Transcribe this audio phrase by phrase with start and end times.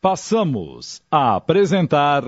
[0.00, 2.22] Passamos a apresentar.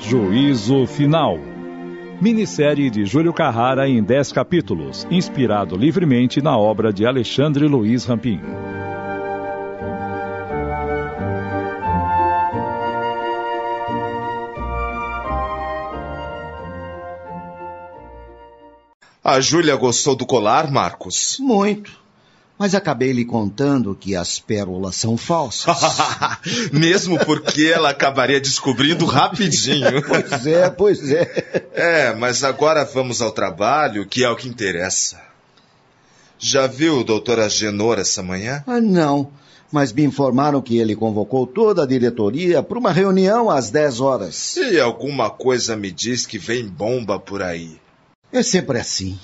[0.00, 1.38] Juízo Final.
[2.18, 8.40] Minissérie de Júlio Carrara em 10 capítulos, inspirado livremente na obra de Alexandre Luiz Rampin.
[19.32, 21.38] A Júlia gostou do colar, Marcos?
[21.40, 21.90] Muito.
[22.58, 25.74] Mas acabei lhe contando que as pérolas são falsas.
[26.70, 30.02] Mesmo porque ela acabaria descobrindo rapidinho.
[30.06, 31.70] pois é, pois é.
[31.72, 35.18] É, mas agora vamos ao trabalho, que é o que interessa.
[36.38, 38.62] Já viu o doutor Agenor essa manhã?
[38.66, 39.30] Ah, não.
[39.72, 44.56] Mas me informaram que ele convocou toda a diretoria para uma reunião às 10 horas.
[44.58, 47.80] E alguma coisa me diz que vem bomba por aí.
[48.32, 49.18] É sempre assim.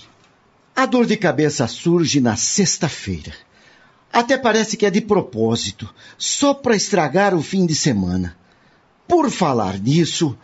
[0.77, 3.33] A dor de cabeça surge na sexta-feira.
[4.13, 8.37] Até parece que é de propósito, só para estragar o fim de semana.
[9.07, 10.37] Por falar nisso,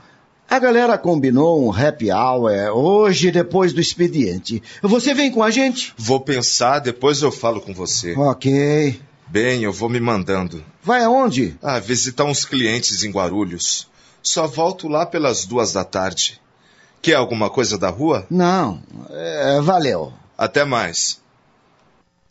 [0.48, 4.62] a galera combinou um happy hour hoje depois do expediente.
[4.82, 5.92] Você vem com a gente?
[5.96, 8.14] Vou pensar, depois eu falo com você.
[8.14, 9.00] Ok.
[9.28, 10.64] Bem, eu vou me mandando.
[10.82, 11.56] Vai aonde?
[11.62, 13.88] Ah, visitar uns clientes em Guarulhos.
[14.22, 16.40] Só volto lá pelas duas da tarde.
[17.04, 18.26] Quer alguma coisa da rua?
[18.30, 20.10] Não, é, valeu.
[20.38, 21.20] Até mais.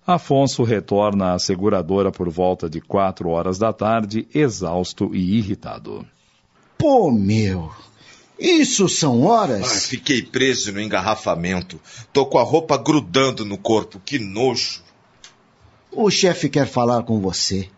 [0.06, 6.04] Afonso retorna à seguradora por volta de quatro horas da tarde, exausto e irritado.
[6.76, 7.72] Pô, meu.
[8.40, 9.62] Isso são horas?
[9.62, 11.80] Ah, fiquei preso no engarrafamento.
[12.12, 14.02] Tô com a roupa grudando no corpo.
[14.04, 14.82] Que nojo.
[15.92, 17.70] O chefe quer falar com você.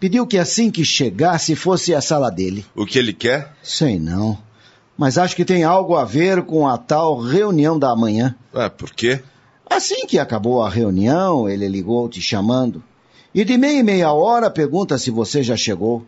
[0.00, 2.64] Pediu que assim que chegasse fosse à sala dele.
[2.74, 3.54] O que ele quer?
[3.62, 4.47] Sei não
[4.98, 8.34] mas acho que tem algo a ver com a tal reunião da manhã.
[8.52, 9.22] É, por quê?
[9.70, 12.82] Assim que acabou a reunião, ele ligou te chamando.
[13.32, 16.04] E de meia e meia hora pergunta se você já chegou.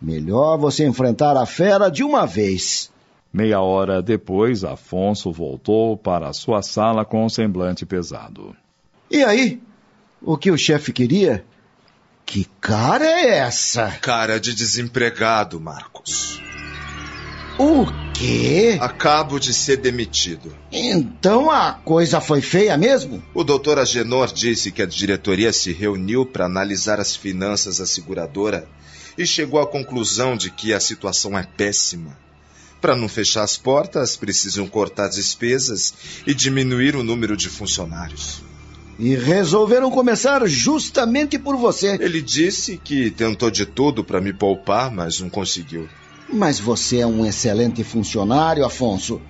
[0.00, 2.90] Melhor você enfrentar a fera de uma vez.
[3.30, 8.56] Meia hora depois, Afonso voltou para a sua sala com um semblante pesado.
[9.10, 9.60] E aí?
[10.22, 11.44] O que o chefe queria?
[12.24, 13.90] Que cara é essa?
[14.00, 16.40] Cara de desempregado, Marcos.
[17.58, 18.78] O quê?
[18.80, 20.54] Acabo de ser demitido.
[20.70, 23.22] Então a coisa foi feia mesmo?
[23.34, 28.66] O doutor Agenor disse que a diretoria se reuniu para analisar as finanças da seguradora
[29.16, 32.16] e chegou à conclusão de que a situação é péssima.
[32.80, 35.94] Para não fechar as portas, precisam cortar despesas
[36.26, 38.42] e diminuir o número de funcionários.
[38.98, 41.96] E resolveram começar justamente por você.
[42.00, 45.88] Ele disse que tentou de tudo para me poupar, mas não conseguiu.
[46.32, 49.20] Mas você é um excelente funcionário, Afonso.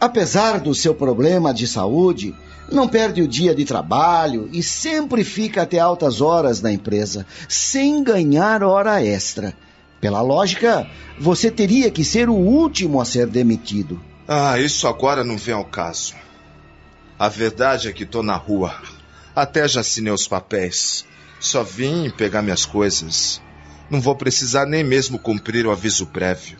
[0.00, 2.34] Apesar do seu problema de saúde,
[2.70, 8.04] não perde o dia de trabalho e sempre fica até altas horas na empresa, sem
[8.04, 9.54] ganhar hora extra.
[10.00, 10.86] Pela lógica,
[11.18, 14.00] você teria que ser o último a ser demitido.
[14.28, 16.14] Ah, isso agora não vem ao caso.
[17.18, 18.74] A verdade é que estou na rua.
[19.34, 21.04] Até já assinei os papéis.
[21.40, 23.40] Só vim pegar minhas coisas.
[23.90, 26.58] Não vou precisar nem mesmo cumprir o aviso prévio.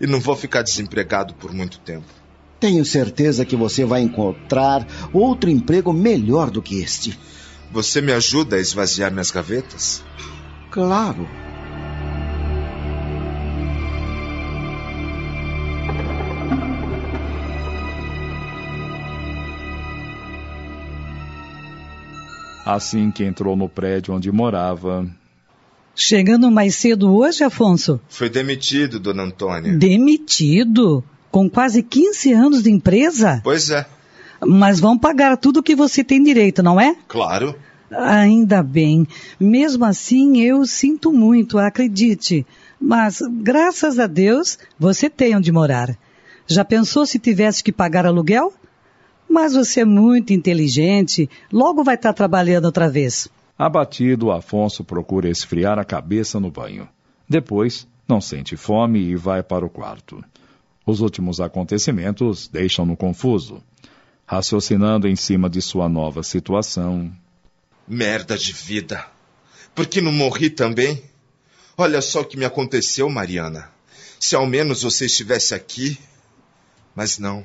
[0.00, 2.06] E não vou ficar desempregado por muito tempo.
[2.58, 7.18] Tenho certeza que você vai encontrar outro emprego melhor do que este.
[7.70, 10.02] Você me ajuda a esvaziar minhas gavetas?
[10.70, 11.28] Claro.
[22.66, 25.08] Assim que entrou no prédio onde morava,
[26.02, 28.00] Chegando mais cedo hoje, Afonso?
[28.08, 29.76] Foi demitido, dona Antônia.
[29.76, 31.04] Demitido?
[31.30, 33.42] Com quase 15 anos de empresa?
[33.44, 33.86] Pois é.
[34.40, 36.96] Mas vão pagar tudo o que você tem direito, não é?
[37.06, 37.54] Claro.
[37.90, 39.06] Ainda bem.
[39.38, 42.46] Mesmo assim, eu sinto muito, acredite.
[42.80, 45.94] Mas, graças a Deus, você tem onde morar.
[46.46, 48.54] Já pensou se tivesse que pagar aluguel?
[49.28, 53.28] Mas você é muito inteligente, logo vai estar trabalhando outra vez.
[53.60, 56.88] Abatido, Afonso procura esfriar a cabeça no banho.
[57.28, 60.24] Depois, não sente fome e vai para o quarto.
[60.86, 63.62] Os últimos acontecimentos deixam-no confuso.
[64.24, 67.12] Raciocinando em cima de sua nova situação.
[67.86, 69.06] Merda de vida.
[69.74, 71.04] Por que não morri também?
[71.76, 73.70] Olha só o que me aconteceu, Mariana.
[74.18, 75.98] Se ao menos você estivesse aqui.
[76.94, 77.44] Mas não.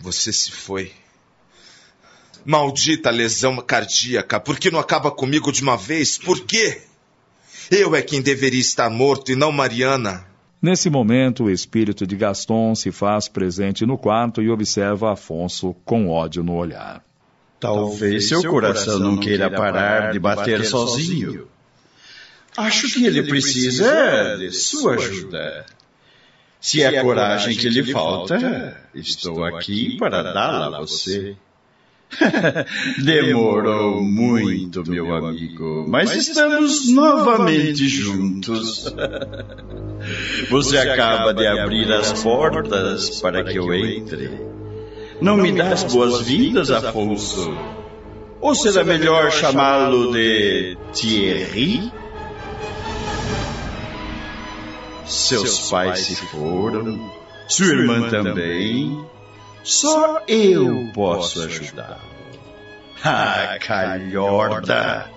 [0.00, 0.92] Você se foi.
[2.46, 6.16] Maldita lesão cardíaca, por que não acaba comigo de uma vez?
[6.16, 6.82] Por quê?
[7.68, 10.24] Eu é quem deveria estar morto e não Mariana.
[10.62, 16.08] Nesse momento, o espírito de Gaston se faz presente no quarto e observa Afonso com
[16.08, 17.04] ódio no olhar.
[17.58, 21.48] Talvez seu coração não queira parar de bater sozinho.
[22.56, 25.66] Acho que ele precisa de sua ajuda.
[26.60, 31.36] Se é coragem que lhe falta, estou aqui para dá-la a você.
[33.04, 38.94] Demorou muito, meu amigo, mas estamos novamente juntos.
[40.50, 44.30] Você acaba de abrir as portas para que eu entre.
[45.20, 47.56] Não me dá as boas-vindas, Afonso?
[48.40, 51.90] Ou será melhor chamá-lo de Thierry?
[55.06, 57.10] Seus pais se foram,
[57.48, 59.06] sua irmã também.
[59.66, 61.98] Só eu posso ajudar.
[63.02, 65.10] Ah, calhorda!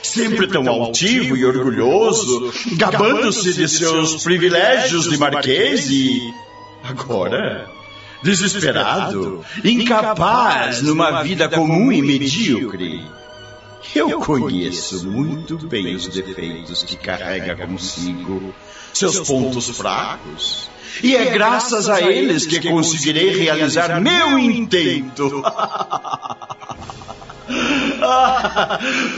[0.00, 6.32] Sempre tão altivo e orgulhoso, gabando-se de seus privilégios de marquês e.
[6.84, 7.68] Agora,
[8.22, 13.04] desesperado, incapaz numa vida comum e medíocre.
[13.96, 18.54] Eu conheço muito bem os defeitos que carrega consigo,
[18.94, 20.70] seus pontos fracos
[21.02, 25.42] e é graças a eles que conseguirei realizar meu intento.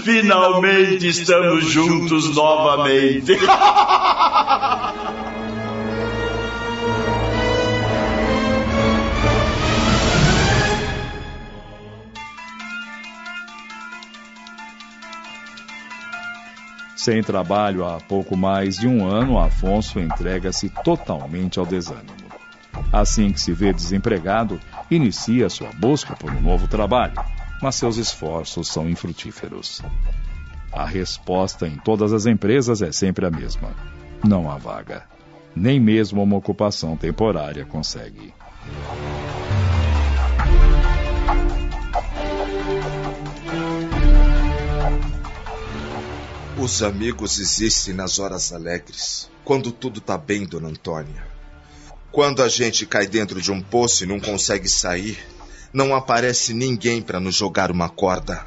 [0.04, 3.36] Finalmente estamos juntos novamente.
[17.02, 22.28] Sem trabalho há pouco mais de um ano, Afonso entrega-se totalmente ao desânimo.
[22.92, 24.60] Assim que se vê desempregado,
[24.90, 27.14] inicia sua busca por um novo trabalho,
[27.62, 29.80] mas seus esforços são infrutíferos.
[30.70, 33.70] A resposta em todas as empresas é sempre a mesma:
[34.22, 35.04] não há vaga.
[35.56, 38.34] Nem mesmo uma ocupação temporária consegue.
[46.60, 51.26] Os amigos existem nas horas alegres, quando tudo tá bem, dona Antônia.
[52.12, 55.18] Quando a gente cai dentro de um poço e não consegue sair,
[55.72, 58.46] não aparece ninguém para nos jogar uma corda.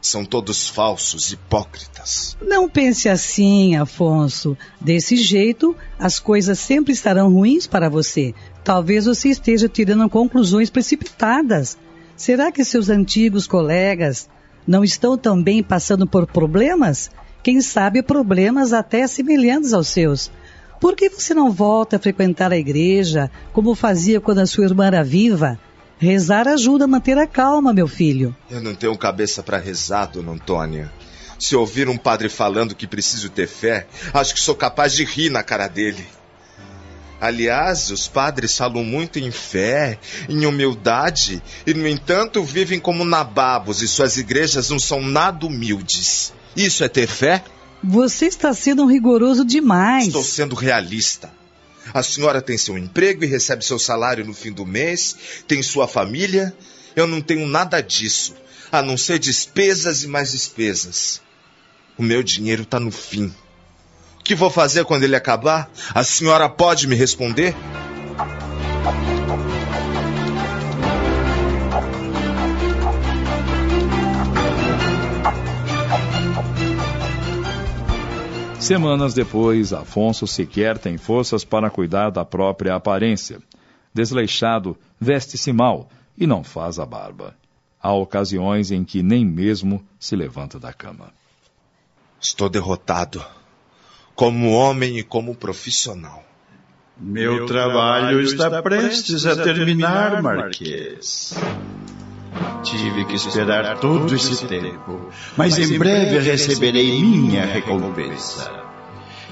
[0.00, 2.38] São todos falsos, hipócritas.
[2.40, 4.56] Não pense assim, Afonso.
[4.80, 8.34] Desse jeito, as coisas sempre estarão ruins para você.
[8.64, 11.76] Talvez você esteja tirando conclusões precipitadas.
[12.16, 14.26] Será que seus antigos colegas
[14.70, 17.10] não estão também passando por problemas?
[17.42, 20.30] Quem sabe problemas até semelhantes aos seus.
[20.80, 24.86] Por que você não volta a frequentar a igreja, como fazia quando a sua irmã
[24.86, 25.58] era viva?
[25.98, 28.34] Rezar ajuda a manter a calma, meu filho.
[28.48, 30.88] Eu não tenho cabeça para rezar, dona Antônia.
[31.36, 35.30] Se ouvir um padre falando que preciso ter fé, acho que sou capaz de rir
[35.30, 36.06] na cara dele.
[37.20, 43.82] Aliás, os padres falam muito em fé, em humildade, e no entanto vivem como nababos
[43.82, 46.32] e suas igrejas não são nada humildes.
[46.56, 47.44] Isso é ter fé?
[47.84, 50.06] Você está sendo rigoroso demais.
[50.06, 51.30] Estou sendo realista.
[51.92, 55.16] A senhora tem seu emprego e recebe seu salário no fim do mês,
[55.46, 56.54] tem sua família.
[56.96, 58.34] Eu não tenho nada disso,
[58.72, 61.20] a não ser despesas e mais despesas.
[61.98, 63.32] O meu dinheiro está no fim.
[64.30, 65.68] O que vou fazer quando ele acabar?
[65.92, 67.52] A senhora pode me responder?
[78.60, 83.40] Semanas depois, Afonso sequer tem forças para cuidar da própria aparência.
[83.92, 87.34] Desleixado, veste-se mal e não faz a barba.
[87.82, 91.12] Há ocasiões em que nem mesmo se levanta da cama.
[92.20, 93.20] Estou derrotado
[94.14, 96.24] como homem e como profissional.
[96.98, 101.34] Meu trabalho está prestes a terminar, Marquês.
[102.62, 108.52] Tive que esperar todo esse tempo, mas em breve receberei minha recompensa.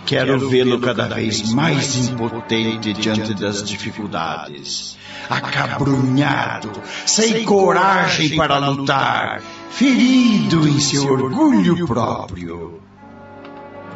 [0.07, 4.97] Quero vê-lo cada vez mais impotente diante das dificuldades,
[5.29, 6.73] acabrunhado,
[7.05, 12.88] sem coragem para lutar, ferido em seu orgulho próprio.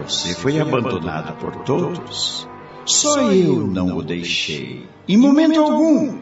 [0.01, 2.49] Você foi abandonado por todos.
[2.85, 4.89] Só eu não o deixei.
[5.09, 6.19] Em momento algum.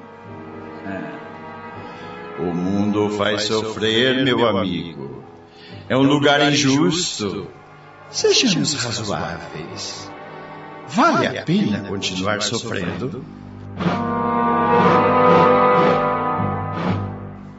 [2.38, 5.22] O mundo faz sofrer, meu amigo.
[5.88, 7.48] É um lugar injusto.
[8.10, 10.10] Sejamos razoáveis.
[10.88, 13.24] Vale a pena continuar sofrendo?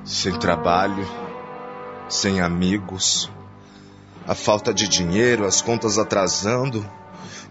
[0.03, 1.07] Sem trabalho,
[2.09, 3.31] sem amigos,
[4.31, 6.89] a falta de dinheiro, as contas atrasando,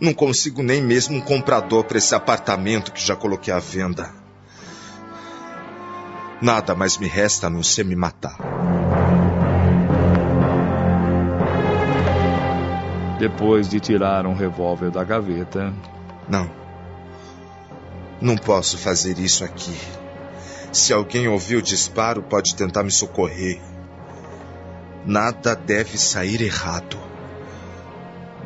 [0.01, 4.11] Não consigo nem mesmo um comprador para esse apartamento que já coloquei à venda.
[6.41, 8.39] Nada mais me resta a não ser me matar.
[13.19, 15.75] Depois de tirar um revólver da gaveta.
[16.27, 16.51] Não.
[18.23, 19.77] Não posso fazer isso aqui.
[20.73, 23.61] Se alguém ouvir o disparo, pode tentar me socorrer.
[25.05, 26.99] Nada deve sair errado.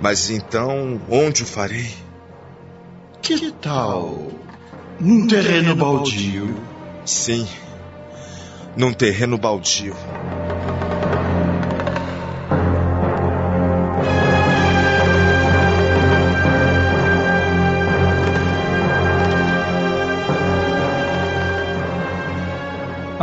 [0.01, 1.95] Mas então, onde o farei?
[3.23, 4.31] Que tal
[5.01, 6.55] num terreno baldio?
[7.05, 7.47] Sim,
[8.77, 9.95] num terreno baldio.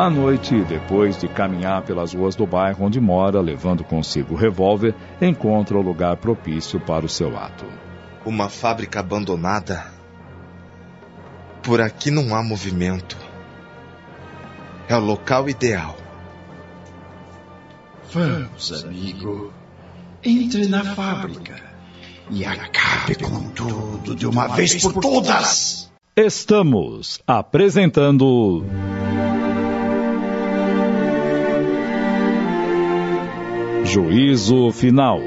[0.02, 4.96] À noite, depois de caminhar pelas ruas do bairro onde mora, levando consigo o revólver,
[5.22, 7.68] encontra o lugar propício para o seu ato.
[8.26, 9.86] Uma fábrica abandonada.
[11.62, 13.16] Por aqui não há movimento.
[14.90, 15.96] É o local ideal.
[18.12, 19.54] Vamos, amigo.
[20.24, 21.62] Entre na fábrica
[22.32, 25.92] e acabe com tudo de uma vez por todas.
[26.16, 28.66] Estamos apresentando.
[33.94, 35.20] Juízo Final.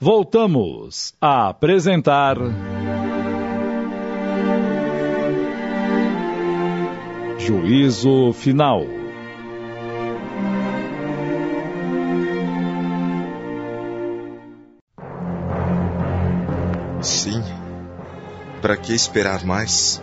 [0.00, 2.36] Voltamos a apresentar.
[7.38, 8.84] Juízo Final.
[17.00, 17.40] Sim.
[18.60, 20.02] Para que esperar mais?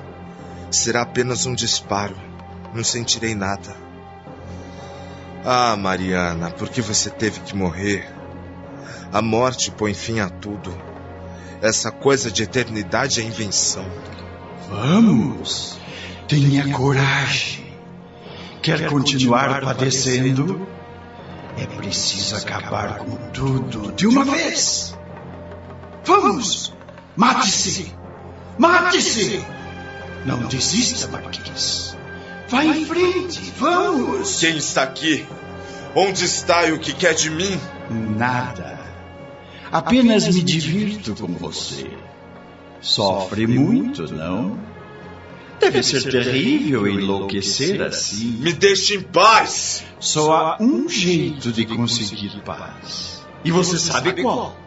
[0.71, 2.15] Será apenas um disparo.
[2.73, 3.75] Não sentirei nada.
[5.43, 8.09] Ah, Mariana, por que você teve que morrer?
[9.11, 10.75] A morte põe fim a tudo.
[11.61, 13.85] Essa coisa de eternidade é invenção.
[14.69, 15.77] Vamos.
[16.27, 17.75] Tenha coragem.
[18.61, 20.65] Quer continuar padecendo?
[21.57, 24.97] É preciso acabar com tudo de uma vez.
[26.05, 26.73] Vamos!
[27.15, 27.93] Mate-se!
[28.57, 29.45] Mate-se!
[30.25, 31.97] Não desista, Marquês.
[32.47, 34.39] Vá em frente, vamos!
[34.39, 35.25] Quem está aqui?
[35.95, 37.59] Onde está e o que quer de mim?
[38.17, 38.79] Nada.
[39.71, 41.89] Apenas me divirto com você.
[42.81, 44.59] Sofre muito, não?
[45.59, 48.37] Deve ser terrível enlouquecer assim.
[48.39, 49.83] Me deixe em paz!
[49.99, 53.23] Só há um jeito de conseguir paz.
[53.45, 54.57] E você sabe qual?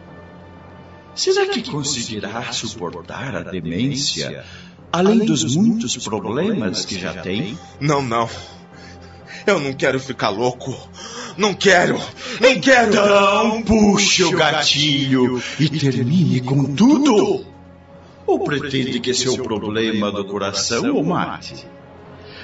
[1.13, 4.45] Será que conseguirá suportar a demência,
[4.91, 7.57] além dos muitos problemas que já tem?
[7.79, 8.29] Não, não.
[9.45, 10.75] Eu não quero ficar louco.
[11.37, 11.99] Não quero.
[12.39, 12.89] Não quero.
[12.89, 17.45] Então puxe o gatilho e termine com tudo.
[18.25, 21.67] Ou pretende que seu problema do coração o mate?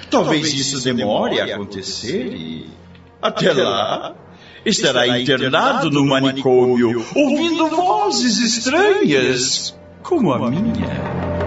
[0.10, 2.70] Talvez isso demore a acontecer e
[3.22, 4.14] até lá
[4.66, 11.41] estará internado no manicômio, ouvindo vozes estranhas, como a minha.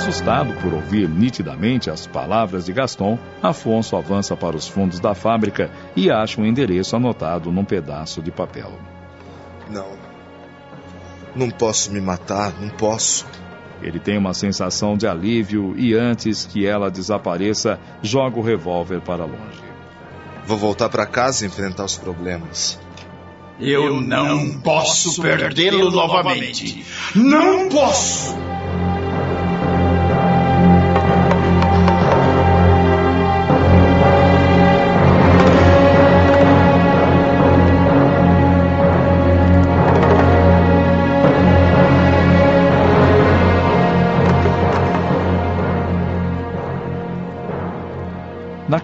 [0.00, 5.70] Assustado por ouvir nitidamente as palavras de Gaston, Afonso avança para os fundos da fábrica
[5.94, 8.72] e acha um endereço anotado num pedaço de papel.
[9.68, 9.92] Não.
[11.36, 13.26] Não posso me matar, não posso.
[13.82, 19.26] Ele tem uma sensação de alívio e, antes que ela desapareça, joga o revólver para
[19.26, 19.62] longe.
[20.46, 22.80] Vou voltar para casa e enfrentar os problemas.
[23.60, 26.86] Eu não posso perdê-lo novamente.
[27.14, 28.34] Não posso!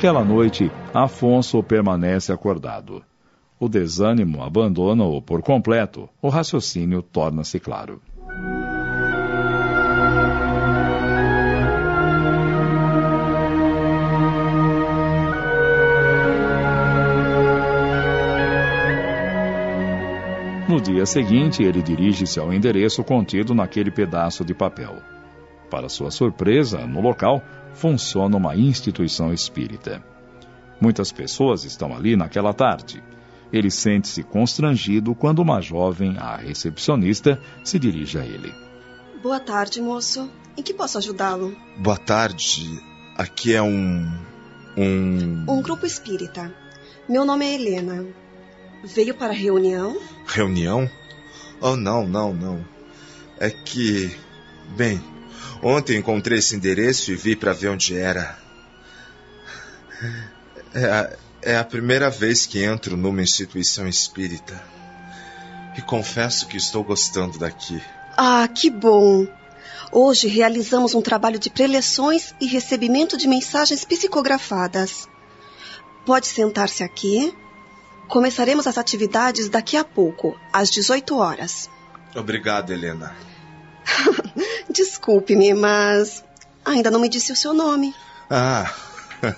[0.06, 3.02] Naquela noite, Afonso permanece acordado.
[3.58, 6.08] O desânimo abandona-o por completo.
[6.22, 8.00] O raciocínio torna-se claro.
[20.68, 25.02] No dia seguinte, ele dirige-se ao endereço contido naquele pedaço de papel.
[25.70, 27.42] Para sua surpresa, no local
[27.74, 30.02] funciona uma instituição espírita.
[30.80, 33.02] Muitas pessoas estão ali naquela tarde.
[33.52, 38.52] Ele sente-se constrangido quando uma jovem, a recepcionista, se dirige a ele.
[39.22, 40.30] Boa tarde, moço.
[40.56, 41.56] Em que posso ajudá-lo?
[41.78, 42.80] Boa tarde.
[43.16, 44.10] Aqui é um.
[44.76, 45.44] Um.
[45.48, 46.52] Um grupo espírita.
[47.08, 48.06] Meu nome é Helena.
[48.84, 49.96] Veio para a reunião?
[50.26, 50.90] Reunião?
[51.60, 52.64] Oh, não, não, não.
[53.38, 54.10] É que.
[54.76, 55.00] Bem,
[55.62, 58.38] ontem encontrei esse endereço e vi para ver onde era.
[60.74, 64.62] É a, é a primeira vez que entro numa instituição espírita.
[65.76, 67.80] E confesso que estou gostando daqui.
[68.16, 69.26] Ah, que bom!
[69.92, 75.08] Hoje realizamos um trabalho de preleções e recebimento de mensagens psicografadas.
[76.04, 77.32] Pode sentar-se aqui.
[78.08, 81.68] Começaremos as atividades daqui a pouco, às 18 horas.
[82.14, 83.14] Obrigado, Helena.
[84.70, 86.24] Desculpe-me, mas
[86.64, 87.94] ainda não me disse o seu nome.
[88.30, 88.72] Ah,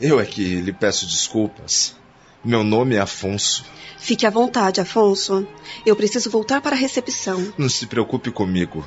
[0.00, 1.96] eu é que lhe peço desculpas.
[2.44, 3.64] Meu nome é Afonso.
[3.98, 5.46] Fique à vontade, Afonso.
[5.84, 7.52] Eu preciso voltar para a recepção.
[7.58, 8.86] Não se preocupe comigo.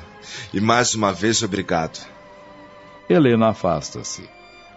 [0.52, 2.04] E mais uma vez, obrigado.
[3.08, 4.28] Helena afasta-se.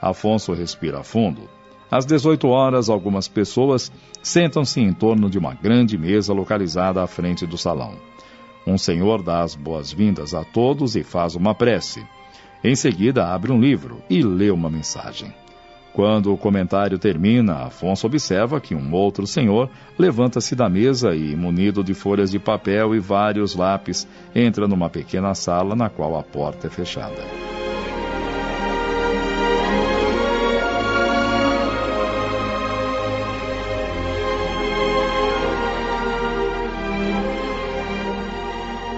[0.01, 1.49] Afonso respira fundo.
[1.89, 3.91] Às 18 horas, algumas pessoas
[4.21, 7.95] sentam-se em torno de uma grande mesa localizada à frente do salão.
[8.65, 12.05] Um senhor dá as boas-vindas a todos e faz uma prece.
[12.63, 15.33] Em seguida, abre um livro e lê uma mensagem.
[15.93, 21.81] Quando o comentário termina, Afonso observa que um outro senhor levanta-se da mesa e, munido
[21.81, 24.05] de folhas de papel e vários lápis,
[24.35, 27.54] entra numa pequena sala na qual a porta é fechada.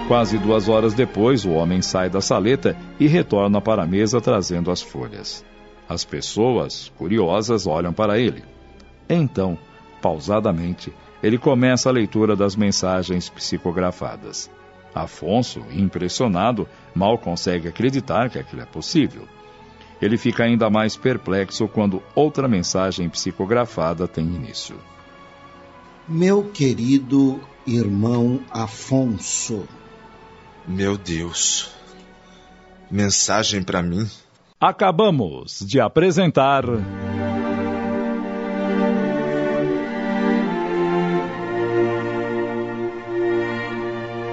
[0.08, 4.70] Quase duas horas depois, o homem sai da saleta e retorna para a mesa trazendo
[4.70, 5.44] as folhas.
[5.86, 8.42] As pessoas, curiosas, olham para ele.
[9.06, 9.58] Então,
[10.00, 10.90] pausadamente,
[11.22, 14.50] ele começa a leitura das mensagens psicografadas.
[14.94, 19.24] Afonso, impressionado, mal consegue acreditar que aquilo é possível.
[20.00, 24.76] Ele fica ainda mais perplexo quando outra mensagem psicografada tem início.
[26.08, 29.68] Meu querido irmão Afonso.
[30.68, 31.70] Meu Deus.
[32.90, 34.06] Mensagem para mim?
[34.60, 36.62] Acabamos de apresentar.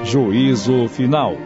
[0.03, 1.37] Juízo Final.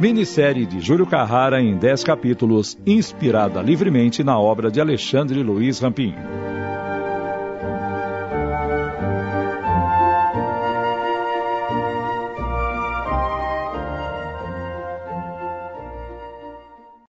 [0.00, 6.43] Minissérie de Júlio Carrara em 10 capítulos, inspirada livremente na obra de Alexandre Luiz Rampinho.